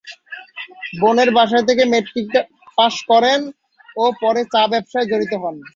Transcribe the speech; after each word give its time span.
বোনের 1.01 1.29
বাসায় 1.37 1.65
থেকে 1.69 1.83
মেট্রিক 1.91 2.27
পাস 2.77 2.95
করেন 3.09 3.39
ও 3.95 4.03
পরে 4.21 4.41
চা 4.53 4.63
ব্যবসায়ে 4.71 5.09
জড়িত 5.11 5.33
হন। 5.41 5.55